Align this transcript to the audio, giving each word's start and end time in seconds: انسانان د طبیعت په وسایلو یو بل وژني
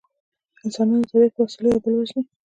انسانان 0.65 0.99
د 1.01 1.05
طبیعت 1.11 1.31
په 1.35 1.41
وسایلو 1.43 1.69
یو 1.73 1.83
بل 1.83 1.93
وژني 1.95 2.23